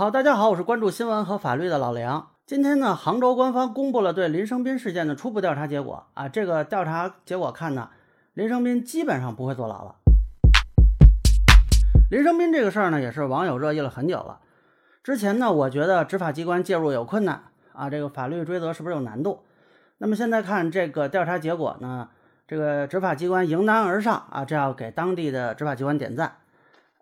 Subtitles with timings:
[0.00, 2.30] 好，大家好，我是关注新闻和法律的老梁。
[2.46, 6.26] 今天呢，杭州官方公布了对林生斌事件的初步调查结果啊。
[6.26, 7.90] 这个调查结果看呢，
[8.32, 9.96] 林生斌基本上不会坐牢了。
[12.10, 14.40] 林生斌这个事儿呢，也是网友热议了很久了。
[15.04, 17.42] 之前呢，我觉得执法机关介入有困难
[17.74, 19.40] 啊，这个法律追责是不是有难度？
[19.98, 22.08] 那么现在看这个调查结果呢，
[22.48, 26.36] 这个执法机关迎难而上啊，这要给当地的执法机关点赞。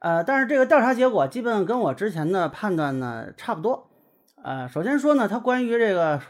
[0.00, 3.88] 呃，但是这个调查结果基本跟我之前的判断呢差不多。
[4.42, 6.20] 呃，首先说呢，它关于这个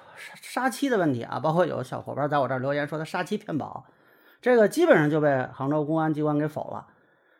[0.41, 3.85] 杀妻的问题啊，包括有小伙伴在我这儿留言说他杀妻骗保，
[4.41, 6.87] 这个基本上就被杭州公安机关给否了。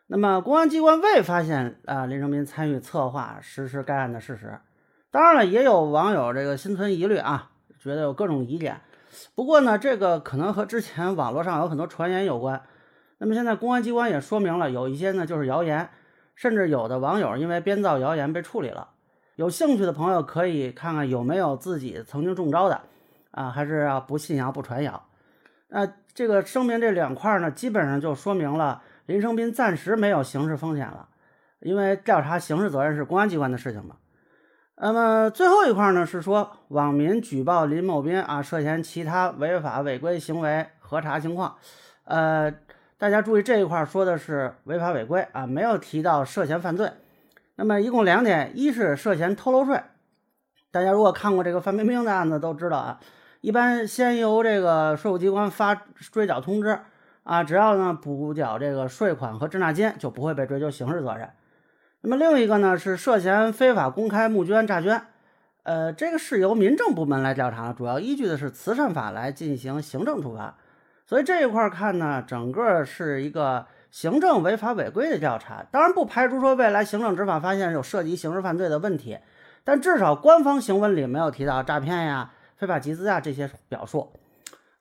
[0.05, 4.59] 那么公安机关未发现啊林生斌参与策划实施该案的事实。
[5.11, 8.79] 当然了，也有网友这个心存疑虑啊，觉得有各种疑点。
[9.33, 12.61] 不过呢，这个可能和之前网络上有很多传言有关。
[13.17, 15.89] 那么现在公安机关也说明了，有一些呢就是谣言，
[16.39, 18.91] 甚至有的网友因为编造谣言被处理了。
[19.35, 22.81] 有兴趣的朋友可以看看有没有自己曾经中招的，
[23.31, 25.03] 啊，还是要不信谣不传谣。
[25.67, 31.09] 那这个声明这两块呢，基本上就说明了林生斌暂时没有刑事风险了，
[31.59, 33.97] 因为调查刑事责任是公安机关的事情嘛。
[34.77, 41.57] 那么最后一块呢，是说网民举报林某斌啊涉嫌其他违法违规行为核查情况，
[42.05, 42.49] 呃，
[42.99, 46.91] 大家注意这一块说的是违法违规啊，没有提到涉嫌犯罪。
[47.55, 49.81] 那么一共两点，一是涉嫌偷漏税。
[50.69, 52.99] 大家如果看过这个范冰冰的案子都知道啊，
[53.39, 55.73] 一般先由这个税务机关发
[56.11, 56.77] 追缴通知
[57.23, 61.29] 啊，只要呢补缴这个税款和滞纳金，就不会被追究刑事责任。
[62.01, 65.01] 那么另一个呢是涉嫌非法公开募捐诈捐，
[65.63, 70.57] 呃，这个是由民政部门来调查，主要依据的是慈善法来进行行政处罚。
[71.09, 73.65] 所以这一块看呢，整个是一个。
[73.91, 79.17] 行政违法违规的调查，当然不排除说未来行政执法发现有涉及刑事犯罪的问题，
[79.63, 84.13] 但至少官方行文里没有提到诈骗呀、非法集资啊这些表述。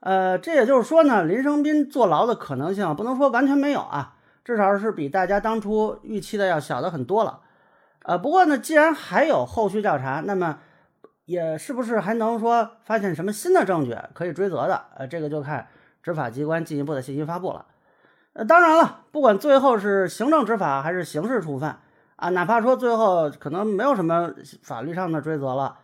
[0.00, 7.40] 呃，这也就是说呢，林生斌坐牢的可能性不能说完全没有啊，至少是比大家当初预期的要小的很多了。
[8.02, 10.58] 呃，不过呢，既然还有后续调查，那么
[11.24, 14.84] 也是不是还能说发现什么新的证据可以追责的？
[14.98, 15.66] 呃，这个就看
[16.08, 17.66] 执法机关进一步的信息发布了。
[18.32, 21.74] 呃，当然了，不管最后是行政执法还是刑事处分
[22.16, 24.32] 啊，哪怕说最后可能没有什么
[24.62, 25.76] 法律上的追责了，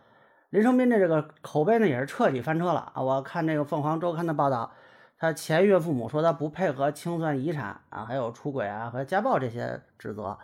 [0.49, 3.03] 林生斌的这个口碑呢也是彻底翻车了啊！
[3.03, 4.71] 我看这个凤凰周刊的报道，
[5.19, 10.35] 他前岳父母说他不配合清算遗产啊，还有出轨啊和家暴这些指责。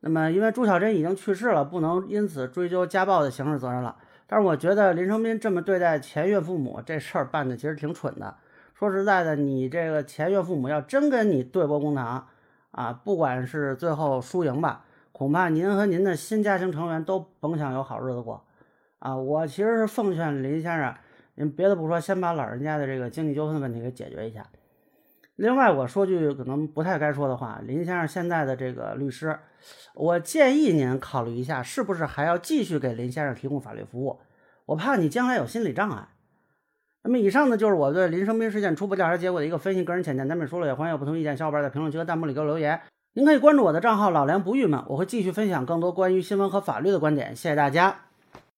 [0.00, 3.96] 那么因为朱小珍已经去世了，不能因此追究家暴的刑事责任了。
[4.26, 8.36] 但是我觉得林生斌这么对待前岳父母这事儿办的其实挺蠢的。
[8.78, 12.28] 说实在的，你这个前岳父母要真跟你对簿公堂
[12.70, 18.44] 啊，不管是最后输赢吧，恐怕您和您的新家庭成员都甭想有好日子过
[19.00, 19.16] 啊！
[19.16, 20.94] 我其实是奉劝林先生，
[21.34, 24.46] 您别的不说，先把老人家的这个经济纠纷问题给解决一下。
[25.34, 29.36] 另外，我说句可能不太该说的话，林先生现在的这个律师，
[29.96, 34.20] 我建议您考虑一下，是不是还要继续给林先生提供法律服务？
[34.66, 36.06] 我怕你将来有心理障碍。
[37.08, 42.78] 那么以上呢，就是我对林生斌事件初步调查结果的一个分析，个人浅见，咱们说了，也欢迎有不同意见小伙伴在评论区和弹幕里给我留言。
[43.14, 47.34] 您可以关注我的账号老梁不郁闷，我会继续分享更多关于新闻和法律的观点。
[47.34, 48.07] 谢谢大家。